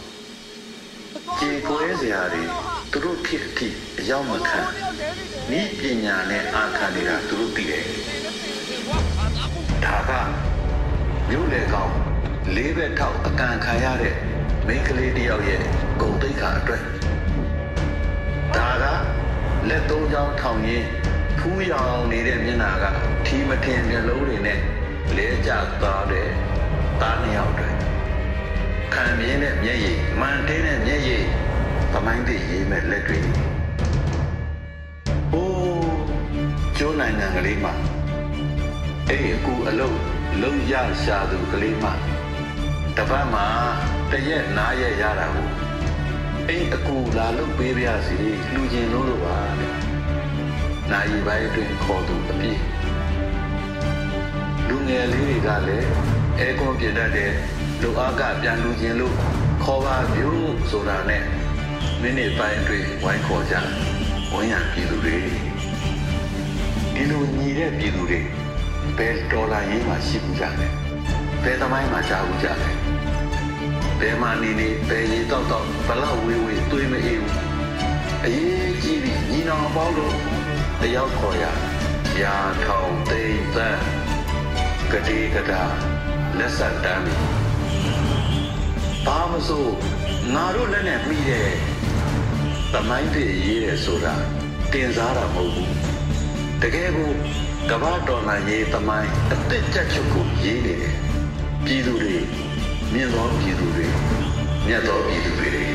[1.40, 2.44] ကြေကွဲစရာတွေ
[2.92, 3.68] သူတို့ဖြစ်အထိ
[4.00, 4.62] အရောက်မခံ
[5.56, 7.84] ဤပညာနဲ့အာခံနေတာသူတို့သိတယ်
[9.84, 10.12] ဒါက
[11.30, 11.94] မြို့လေကောင်
[12.56, 14.16] လေးဘက်ထောက်အကန်ခံရတဲ့
[14.68, 15.62] မိန်းကလေးတယောက်ရဲ့
[16.00, 16.84] ဂုံတိတ်ခါအတွက်
[18.56, 18.86] ဒါက
[19.70, 20.88] လက်သုံးချောင်းထောင်ရင်း
[21.40, 22.86] ဖူးရောင်နေတဲ့မျက်နှာက
[23.26, 24.60] ထီမထင်မျက်လုံးတွေနဲ့
[25.16, 25.52] လဲကျ
[25.82, 26.28] သွားတဲ့
[27.02, 27.70] သားနှစ်ယောက်တွေ
[28.94, 31.24] ခံမြင်တဲ့မျက်ရည်မန်တင်းတဲ့မျက်ရည်
[31.94, 33.20] သမိုင်းတည်ရေးမဲ့လက်တွေ
[37.08, 37.74] နိုင်ငံကလေးမှာ
[39.10, 40.00] အဲ့ဒီအခုအလုံး
[40.42, 40.74] လုံးရ
[41.04, 41.94] ရှာသူကလေးမှာ
[42.98, 43.46] တပတ်မှာ
[44.12, 45.50] တရက်နားရက်ရတာကို
[46.48, 48.18] အဲ့အကူလာလို့ပေးပါစီ
[48.54, 49.74] လူကျင်လို့လို့ပါတဲ့
[50.92, 52.62] နိုင်ပိုင်းအတွင်းခေါ်သူအပြည့်
[54.68, 55.90] လူငယ်လေးတွေကလည်း
[56.40, 57.32] အဲကွန်ပြတတ်တဲ့
[57.82, 59.16] လူအားကပြန်လူကျင်လို့
[59.64, 60.30] ခေါ်ပါပြု
[60.70, 61.24] ဆိုတာနဲ့
[62.02, 63.56] မိနစ်ပိုင်းအတွင်းဝိုင်းခေါ်ကြ
[64.34, 65.47] ဝန်ရပြည်သူတွေ
[66.98, 68.20] ဒီလိုညီတဲ့ပြည်သူတွေ
[68.98, 70.72] ဘယ်ဒေါ်လာရေးမှရှိဘူးကြတယ်
[71.44, 72.76] ဘယ်သမိုင်းမှာရှားဘူးကြတယ်
[74.00, 77.36] ဘယ်မှာနေနေဘယ်ရေတော့တော့ဘလောက်ဝေးဝေးတွေးမအေးဘူး
[78.26, 80.16] အရေးကြီးပြီးညီနောင်အပေါင်းတို့
[80.82, 81.46] တယောက်ခေါ်ရ
[82.22, 83.82] ရာထောင်သိမ့်သန်း
[84.92, 85.64] ကတိကတာ
[86.38, 87.22] လက်ဆက်တမ်းပြီး
[89.06, 89.66] ဘာမဆို
[90.34, 91.50] ငါတို့လက်နဲ့ပြီးတဲ့
[92.74, 94.16] သမိုင်းတွေရေးတယ်ဆိုတာ
[94.72, 95.87] တင်စားတာမဟုတ်ဘူး
[96.64, 97.12] တကယ်ကို
[97.72, 100.96] ကမ္ဘာတော်လာရေးသမိုင်းအစ်စ်ချက်ချုပ်ကိုရေးနေတယ်
[101.66, 102.16] ပြည်သူတွေ
[102.94, 103.88] မြင့်သောပြည်သူတွေ
[104.68, 105.67] မြတ်သောပြည်သူတွေ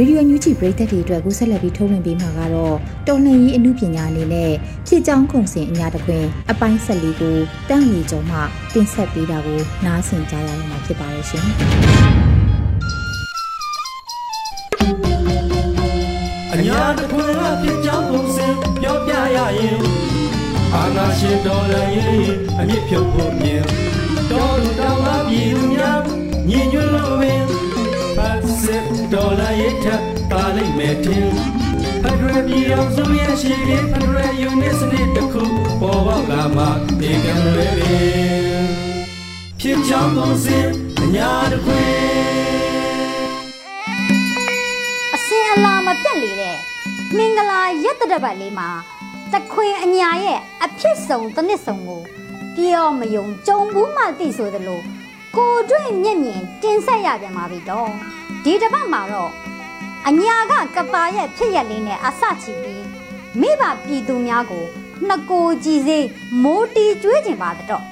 [0.00, 2.76] ရေဒီယိုညူချီပရိသတ်တွေအတွက်ကိုဆက်လက်ပြီးထုတ်လွှင့်ပေးမှာကတော့
[3.08, 4.52] တော်လှန်ရေးအမှုပညာအနေနဲ့
[4.86, 7.36] ဖြစ်ကြောင်းခုံစင်အညာတခွင်အပိုင်း၁၄ကို
[7.68, 8.38] တန့်ဝီကျော်မှ
[8.72, 11.44] တင်ဆက်ပေးတာကိုနားဆင်ကြရမှာဖြစ်ပါရဲ့ရှင်။
[16.52, 18.46] အညာတခွင်အဖြစ်ကြောင်းပုံစံ
[18.80, 19.78] ပြောပြရရင်
[20.74, 22.22] အာနာရှင်တော်လည်းရင်
[22.58, 23.64] အမြင့်ဖြုတ်ဖို့မြင်
[24.30, 25.77] တော်လူတော်မှာပြည်သူ
[29.58, 29.86] ရထ
[30.30, 31.26] ပါလိမ့်မယ်တင်
[32.02, 35.44] ဖက်ဒရယ်ပြည်အောင်စုရဲ့ရှိတဲ့ဖက်ဒရယ်ယူနစ်စနစ်တစ်ခု
[35.80, 36.64] ပေါ်ပေါက်လာမှ
[37.00, 38.66] ဒီကံလွယ်ပင်
[39.60, 40.58] ဖြစ်ကြောင်းပုံစံ
[41.02, 41.90] အညာတခွင်
[45.14, 46.56] အစင်အလာမပြတ်လေတဲ့
[47.16, 48.68] မင်္ဂလာရက်တရက်ပတ်လေးမှာ
[49.32, 52.02] တခွင်အညာရဲ့အဖြစ်ဆုံးတစ်နှစ်ဆုံးကို
[52.56, 54.80] ပြောမယုံကြုံဘူးမှသိဆိုသလို
[55.36, 57.90] ကိုတွေ့မျက်မြင်တင်ဆက်ရပြန်ပါပြီတော့
[58.44, 59.30] ဒီတစ်ပတ်မှာတော့
[60.06, 62.84] အညာကကပါရဲ့ဖြစ်ရက်လေးနဲ့အစချီပြီး
[63.40, 64.64] မိဘပြည်သူများကို
[65.06, 65.98] နှစ်ကိုကြည်စေ
[66.42, 67.84] မိုးတီကျွေးကျင်ပါတော့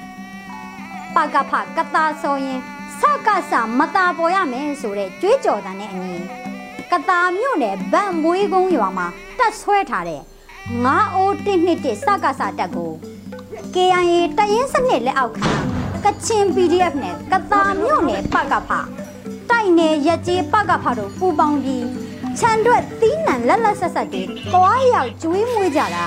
[1.15, 2.59] ပကဖကတာဆိုရင်
[2.99, 6.17] စကစမတာပေါ်ရမယ်ဆိုတဲ့ကြွေးကြော်တန်နဲ့အညီ
[6.91, 10.21] ကတာမြို့နယ်ဗန်မွေးကုန်းရွာမှာတက်ဆွဲထားတဲ့
[10.83, 12.91] ငါးအိုးတစ်နှစ်တစ်စကစတက်ကို
[13.73, 15.49] KIA တရင်စနစ်လက်အောက်ခံ
[16.03, 18.71] ကချင် PDF နဲ့ကတာမြို့နယ်ပကဖ
[19.67, 21.85] တိုက်နယ်ရက်ကြီးပကဖတို့ပူပေါင်းပြီး
[22.39, 26.05] ခြံတွက်သီးနှံလက်လက်ဆက်ဆက်တွေတွားရောက်ကျွေးမွေးကြတာ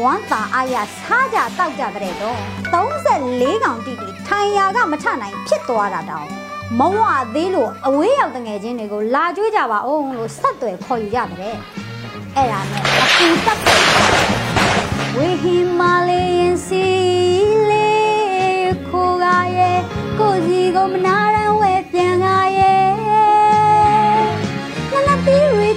[0.00, 2.38] ဝမ်းသာအားရစားကြတောက်ကြတဲ့တော့
[2.98, 6.28] 34កောင်တိတိထိုင်ရာကမထနိုင်ဖြစ်သွားတာတောင်
[6.78, 7.00] မဝ
[7.34, 11.54] သေးလို့အဝေးရောက်တငယ်ချင်းတွေကိုလာကြွေးကြပါအောင်လို့ဆက်သွယ်ခေါ်ယူကြတဲ့
[12.36, 13.82] အဲ့ဒါနဲ့အပူတက်တယ်
[15.16, 16.84] ဝေဟင်မာလေးရင်စီ
[17.70, 19.26] လေးခိုးက
[19.58, 19.80] ရဲ့
[20.18, 22.67] ကိုစီကိုမနာရန်ဝဲပြန်ကရဲ့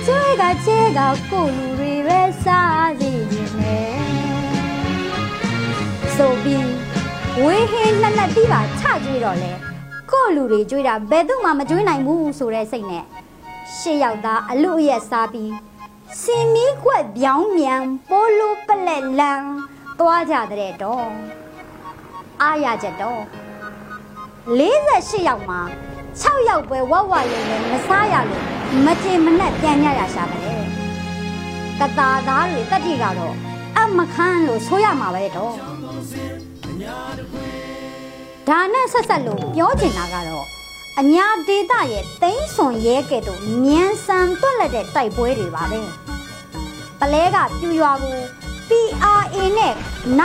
[0.06, 1.00] ချွေးကချေက
[1.32, 4.02] ကိုလူတွေပဲစားစီနေတယ်
[6.16, 6.72] ဆိုပြီး
[7.44, 9.52] ဝေဟင်နှစ်နှစ်တီးပါချကြွေးတော့လဲ
[10.12, 13.06] ကို့လူတွေကြွေးတာဘယ်သူမှမကြွေးနိုင်ဘူးဆိုတဲ့စိတ်နဲ့ရ
[13.78, 15.52] ရှစ်ယောက်သားအလူအရက်စားပြီး
[16.22, 19.44] စင်မီကွက်ပြောင်းမြန်ပိုလိုပလက်လန်
[20.00, 21.08] သွားကြတဲ့တော့
[22.42, 23.22] အားရကြတော့
[24.58, 25.62] 48ယောက်မှာ
[26.22, 30.64] 6ယောက်ပဲဝဝရုံနဲ့မစားရလို့ မကြင်မနဲ့ပြန်ညရရှာတယ်
[31.80, 33.36] ကတာသားတွေတက်တိကတော့
[33.78, 35.54] အမခန်းလို့ဆိုရမှာပဲတော့
[38.48, 40.46] ဒါနဲ့ဆက်ဆက်လို့ပြောချင်တာကတော့
[41.00, 45.80] အညာဒေတာရဲ့သိန်းစွန်ရဲကဲ့သို့မြန်ဆန်တွက်လက်တဲ့တိုက်ပွဲတွေပါပဲ
[47.00, 48.18] ပလဲကပြူရွာကို
[48.70, 49.74] PRA နဲ့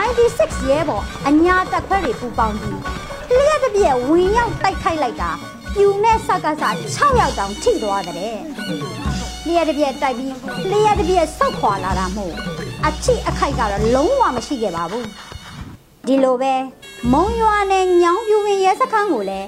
[0.09, 2.81] 96ရဲဘော်အညာတက်ခွဲတွေပူပေါင်းပြီး
[3.37, 5.31] လျှက်တစ်ပြက်ဝင်ရောက်တိုက်ခိုက်လိုက်တာ
[5.77, 10.35] ပြူနဲ့စကားစား6ယောက်တောင်ထိသွားတဲ့လျှက်တစ်ပြက်တိုက်ပြီး
[10.71, 12.35] လျှက်တစ်ပြက်ဆုတ်ခွာလာတာမို့
[12.87, 15.07] အချိအခိုက်ကတော့လုံးဝမရှိခဲ့ပါဘူး
[16.07, 16.55] ဒီလိုပဲ
[17.13, 19.47] မုံရွာနဲ့ညောင်ပြူဝင်ရဲစခန်းကိုလည်း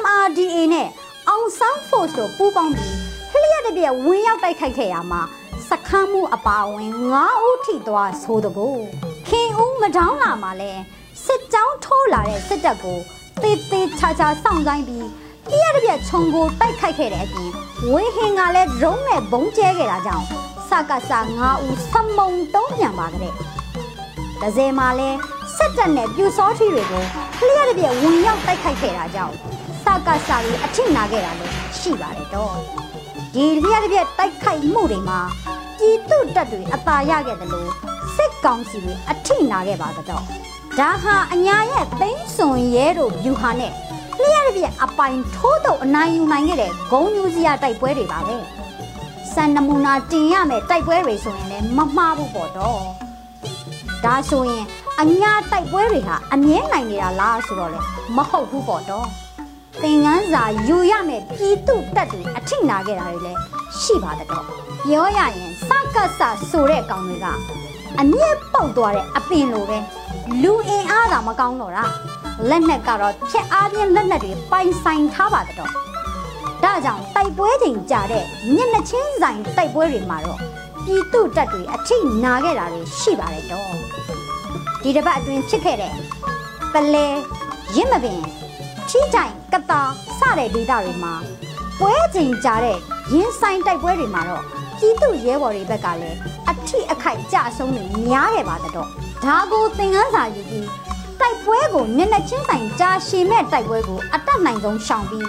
[0.00, 0.88] MRDA နဲ့
[1.28, 2.94] အောင်ဆန်း force တို့ပူးပေါင်းပြီး
[3.32, 5.22] လျှက်တစ်ပြက်ဝင်ရောက်တိုက်ခိုက်ခဲ့ရမှာ
[5.68, 8.68] စခန်းမှုအပါအဝင်9ဦးထိသွားဆိုတကူ
[9.28, 10.72] ခင်ဦးမတောင်းလာမှာလဲ
[11.24, 12.98] စစ်ကြောင်းထိုးလာတဲ့စစ်တပ်ကို
[13.42, 15.06] တေးသေးချာချာစောင့်ဆိုင်ပြီး
[15.48, 17.50] လျှက်တစ်ပြက်ခြုံကိုတိုက်ခိုက်ခဲ့တဲ့အပြင်
[17.92, 20.26] ဝေဟင်ကလည်းဒရုန်းနဲ့ဘုံကျဲခဲ့တာကြောင့်
[20.68, 23.32] စကစ9ဦးစမုံတုံးပြန်ပါတဲ့
[24.40, 25.10] ဒဇယ်မှာလဲ
[25.56, 27.04] စစ်တပ်နဲ့ပြူစောထီတွေကို
[27.46, 29.34] လျှက်တစ်ပြက်ဝင်ရောက်တိုက်ခိုက်ခဲ့တာကြောင့်
[29.84, 32.54] စကစတွေအထိနာခဲ့တာလည်းရှိပါတယ်တော့
[33.34, 35.20] ဒီလျှက်တစ်ပြက်တိုက်ခိုက်မှုတွေမှာ
[35.78, 37.70] ပြည်သူတပ်တွေအသာရခဲ့တယ်လို့
[38.16, 43.72] စစ်ကောင်စီတွေအထိနာခဲ့ပါတော့ဒါဟာအညာရဲ့သိန်းစွန်ရဲတို့ယူဟာနဲ့
[44.22, 48.36] လျှက်တစ်ပြက်အပိုင်ထိုးတော့အနိုင်ယူနိုင်ခဲ့တဲ့ဂုံယူစရာတိုက်ပွဲတွေပါပဲ
[49.34, 52.80] စံနမူနာတင်ရမယ်တိုက်ပွဲတွေဆိုရင်လည်းမမှားဘူးပေါ့တော့
[54.04, 54.64] ဒါဆိုရင်
[55.00, 57.80] အညာတိုက်ပွဲတွေဟာအမြဲနိုင်နေတာလားဆိုတော့လေ
[58.16, 59.06] မဟုတ်ဘူးပေါ့တော့
[59.82, 63.40] သင်ငန်းစာယူရမယ်ပြည်သူတက်တွေအထိနာခဲ့တာတွေလည်း
[63.80, 64.44] ရှိပါတော့
[64.84, 67.26] ပြောရရင်စကတ်ဆဆိုတဲ့ကောင်တွေက
[68.00, 69.78] အမြင့်ပုတ်သွားတဲ့အပင်လိုပဲ
[70.42, 71.84] လူအင်အားသာမကောင်းတော့တာ
[72.48, 75.70] လက်နက်ကတော့ဖြက်အားပြင်းလက်နက်တွေပိုင်ဆိုင်ထားပါတော့
[76.64, 78.24] ဒါကြောင့်တိုက်ပွဲချိန်ကြာတဲ့
[78.56, 80.38] ညနေချင်းဆိုင်တိုက်ပွဲတွေမှာတော့
[80.84, 83.72] ပြည်သူတက်တွေအထိနာခဲ့တာတွေရှိပါတယ်တော့
[84.82, 85.94] ဒီတစ်ပတ်အတွင်းဖြစ်ခဲ့တဲ့
[86.72, 87.06] ပလဲ
[87.76, 88.20] ရင့်မပင်
[88.88, 89.82] ထီးတိုင်ကတာ
[90.18, 91.14] စတဲ့ဒေသတွေမှာ
[91.80, 92.78] ပွဲချိန်ကြာတဲ့
[93.12, 94.44] ရင်းဆိုင်တိုက်ပွဲတွေမှာတော့
[94.78, 96.18] ပြည်သူရဲဘော်တွေဘက်ကလည်း
[96.50, 98.74] အထိအခိုက်ကြဆုံးတွေများခဲ့ပါတော့
[99.24, 100.68] ဒါကိုသင်ခန်းစာယူပြီး
[101.20, 105.28] တိုက်ပွဲကိုနက်နက်ချင်းဆိုင်ကြာရှည်မဲ့တိုက်ပွဲကိုအတက်နိုင်ဆုံးရှောင်ပြီး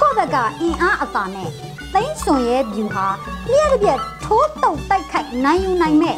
[0.00, 1.48] ကိုယ့်ဘက်ကအင်အားအသာနဲ့
[1.92, 3.06] သိန်းစွန်ရဲဗျူဟာ
[3.50, 6.16] လျှက်တစ်ပြက်ထိုးတုပ်တိုက်ခိုက်နိုင်ယူနိုင်မဲ့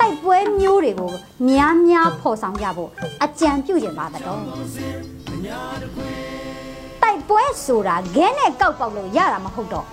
[0.00, 1.12] တိုက်ပွဲမျိုးတွေကို
[1.48, 2.90] များများဖော်ဆောင်ကြဖို့
[3.22, 9.86] အကြံပြုကျင်ပါတော့တိုက်ပွဲဆိုတာဂဲနဲ့ကောက်ပေါက်လို့ရတာမဟုတ်တော့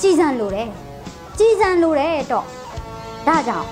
[0.00, 0.68] ကြည်စံလိုတယ်
[1.38, 2.46] ကြည်စံလိုတယ်တော့
[3.26, 3.68] ဒါကြောင့်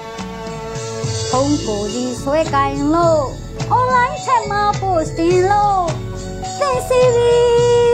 [1.31, 5.85] ဖုန်းကိုဒီဆွဲကင်လို့ online ထက်မှာ posting လို့
[6.61, 7.33] သင်စီရီ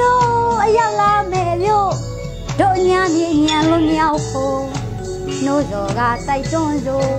[0.02, 0.20] ရော
[0.62, 1.92] အရောက်လာမယ်မြို့
[2.60, 4.60] တို့ညာမြေညာလို့မြောက်ဖို့
[5.44, 7.12] နှိုးစော်ကတိုက်တွန်းစို့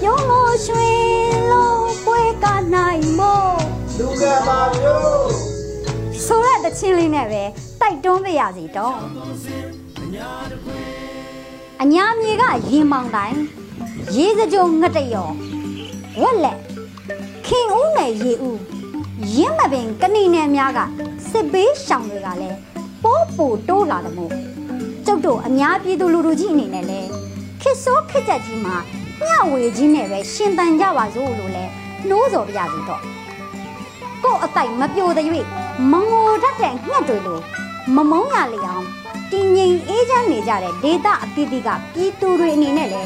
[0.00, 3.56] ပြုံးလို့ရွှင်လို့ပွဲကနိုင်မို့
[3.98, 5.32] လူကပါမျိုး
[6.26, 7.42] ဆိုရတဲ့ချင်းလေးနဲ့ပဲ
[7.80, 8.96] တိုက်တွန်းပြရစီတော့
[11.82, 13.38] အညာမြေကရင်မောင်တိုင်း
[14.16, 15.30] ရေစကြုံငတ်တရော
[16.20, 16.58] ဝက်လက်
[17.46, 18.60] ခင်ဦးနယ်ရေဦး
[19.34, 20.80] ရင်းမပင်ကဏီနယ်များက
[21.30, 22.58] စစ်ဘေးရှောင်တွေကလည်း
[23.02, 24.32] ပိုးပူတိုးလာတယ်မို့
[25.06, 27.00] ကျုပ်တို့အများပြည်သူလူထုကြီးအနေနဲ့လဲ
[27.62, 28.76] ခစ်ဆိုးခစ်ကြကြီးမှာ
[29.20, 31.64] မျှဝေကြီးနဲ့ပဲရှင်တန်ကြပါစို့လို့လဲ
[32.08, 33.02] နှိုးစော်ပြရစီတော့
[34.24, 35.26] ကို့အတိုက်မပြိုတဲ့၍
[35.90, 37.40] မငိုတတ်တဲ့ငှက်တွေလို
[37.94, 38.84] မမုန်းရလေအောင်
[39.30, 43.02] တင်းငိမ်အေးချမ်းနေကြတဲ့ဒေတာအသီးသီးကပြည်သူတွေအနေနဲ့လဲ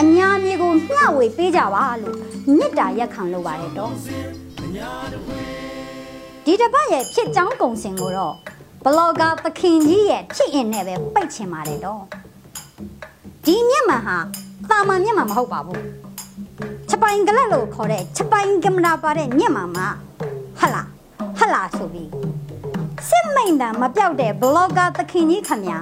[0.00, 2.16] အညာမြေကိုမျှဝေပေးကြပါလို့
[2.56, 3.92] မြစ်တာရက်ခံလို့ပါတယ်တော့
[6.44, 8.34] ဒီတစ်ပတ်ရဲ့ဖြစ်ကြောင်းကုံစင်ကိုတော့
[8.84, 12.02] ဘလော့ဂါသခင်ကြီးရဲ့ဖြစ်ရင်နဲ့ပဲပိတ်ချင်ပါတယ်တော့
[13.44, 14.18] ဒီမျက်မှန်ဟာ
[14.70, 15.82] တာမန်မျက်မှန်မဟုတ်ပါဘူး
[16.88, 19.88] ချက်ပိုင်ကလတ်လို့ခေါ်တဲ့ချက်ပိုင်ကင်မရာပါတဲ့မျက်မှန်မှာ
[20.60, 20.82] ဟလာ
[21.38, 22.10] ဟလာဆိုပြီး
[23.08, 25.78] စစ်မိန်တံမပြောက်တဲ့ဘလော့ဂါသခင်ကြီးခမညာ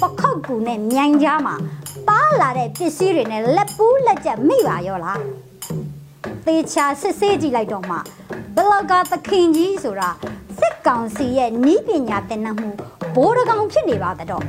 [0.00, 1.54] ပခောက်ကူနဲ့မြိုင်ကြားမှာ
[2.08, 5.20] ပါလာတဲ့ပစ္စည်းတွေနဲ့လက်ပူးလက်ချက်မိပါရောလား
[6.46, 7.96] သေချာစစ်ဆေးကြည့်လိုက်တော့မှ
[8.56, 10.10] ဘလော့ဂါသခင်ကြီးဆိုတာ
[10.58, 12.70] စစ်ကောင်စီရဲ့နီးပညာတင်နမှု
[13.14, 14.44] ဘိုးတကောင်ဖြစ်နေပါတော့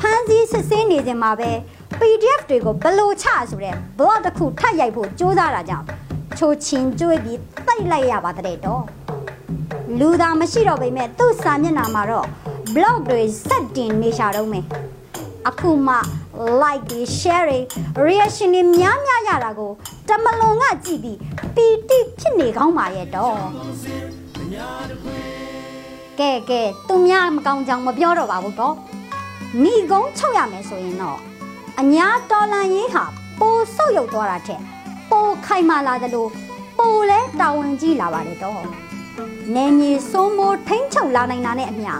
[0.00, 1.50] ဖန်စီစစ်ဆေးနေခြင်းမှာပဲ
[1.98, 5.86] PDF တွေကိုဘလို့ချဆိုတဲ့ blog တစ်ခုထပ်ရိုက်ဖို့ကြိုးစားတာကြောင့်
[6.38, 8.82] ချိုချင်းကျွေးပြီးတိတ်လိုက်ရပါတဲ့တော့
[9.98, 12.26] လူသာမရှိတော့ပေမဲ့သူ့စာမျက်နှာမှာတော့
[12.74, 14.64] blog တွေစက်တင်နေရှာတော့မယ်
[15.48, 15.96] အခုမှ
[16.62, 17.44] like တွေ share
[17.96, 19.70] တွေ reaction တွေများများရတာကို
[20.08, 21.18] တမလွန်ကကြည့်ပြီး
[21.54, 23.36] ပီတိဖြစ်နေကောင်းပါရဲ့တော့
[26.20, 28.74] ကဲကဲသူများမကောင်းကြောင်မပြောတော့ပါဘူးတော့
[29.62, 31.18] မိကုန်းချုပ်ရမယ်ဆိုရင်တော့
[31.80, 33.04] အညာတော်လန်ရေးဟာ
[33.40, 34.60] ပိုဆုပ်ယုပ်သွားတာထက်
[35.10, 36.26] ပိုခိုင်မာလာသလို
[36.78, 38.62] ပိုလဲတာဝန်ကြီးလာပါတယ်တော့
[39.54, 41.92] နေမြေစိုးမိုးထိမ့်ချုပ်လာနိုင်တာနဲ့အမျှ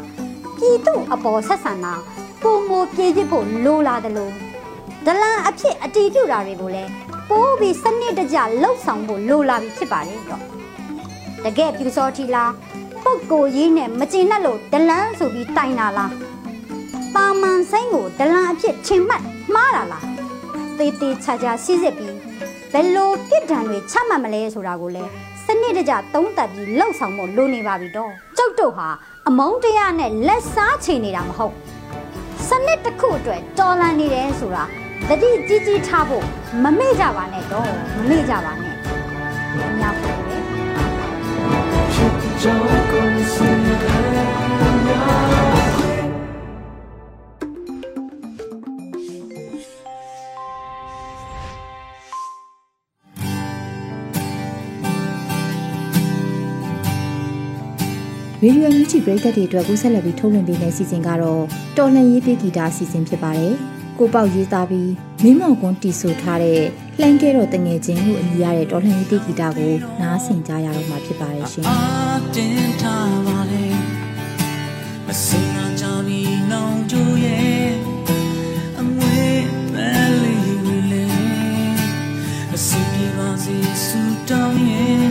[0.59, 1.94] ပြည်သူအပေါ်ဆက်ဆံတာ
[2.42, 4.33] ပုံမပြေပြစ်ဖို့လိုလာတယ်လို့
[5.07, 6.90] ဒလန်အဖြစ်အတီးပြူတာတွေကိုလည်း
[7.29, 10.42] ပိုးပြီးစနစ်တကျလှုပ်ဆောင်ဖို့လိုလာပြီဖြစ်ပါတယ်တော့
[11.44, 12.53] တကယ်ပြူစောထီလား
[13.05, 16.12] ပုတ်ကိုရေးနဲ့မကျင်နဲ့လို့ဒလန်ဆိုပြီးတိုင်တာလား
[17.14, 19.22] ပါမန်စိမ့်ကိုဒလန်အဖြစ်ချင်မှတ်
[19.55, 20.07] မှားတာလား
[20.79, 22.16] သေးသေးချာချာစစ်စစ်ပြီး
[22.72, 25.11] ဘယ်လိုပြစ်ဒဏ်တွေချမှတ်မလဲဆိုတာကိုလည်း
[25.44, 28.88] စနစ်တကျသုံးသပ်ပြီးလှုပ်ဆောင်ဖို့လိုနေပါပြီတော့ကျုပ်တို့ဟာ
[29.29, 31.55] အမုန်းတရားနဲ့လက်စားချိန်နေတာမဟုတ်
[32.49, 34.65] စနစ်တစ်ခုအတွက်တော်လန်နေတယ်ဆိုတာ
[35.09, 36.25] တတိကြီးကြီးထားဖို့
[36.63, 38.75] မမေ့ကြပါနဲ့တော့မမေ့ကြပါနဲ့
[39.65, 40.37] အများကြီးပဲ
[42.41, 45.56] ကြောင့်ကိုယ်စင်တဲ့
[58.42, 61.42] ရေဒီယိုမြူချီပရိသတ်တွေအတွက်ကူးဆက်လက်ပြီးထုတ်လွှင့်ပေးမယ့်စီစဉ်ကတော့
[61.79, 63.55] တော်လှန်ရေးပေးဂီတာအစီအစဉ်ဖြစ်ပါတယ်။
[63.99, 64.90] ကိုပေါက်ရေးသားပြီး
[65.22, 66.61] မင်းမောင်ကွန်းတီဆိုထားတဲ့
[67.01, 71.79] လှမ်းကဲတော့တငယ်ချင်းလို့အမည်ရတဲ့တော်လှန်ရေးပေးဂီတာကိုနားဆင်ကြရတော့မှာဖြစ်ပါတယ်ရှင်အာ
[72.35, 73.66] တင်ထားပါလေ
[75.07, 76.20] မစင်နာကြောင့်ဒီ
[76.51, 77.68] နောင်ကျူရဲ့
[78.79, 79.25] အမွေ
[79.72, 79.90] ပဲ
[80.22, 81.05] လေးဝီလေ
[82.55, 85.06] အစီပြေပါစေစူတောင်းရဲ့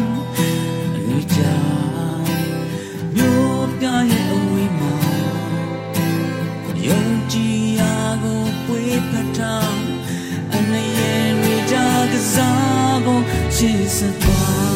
[13.85, 14.75] ရှေ့ဆက်သွား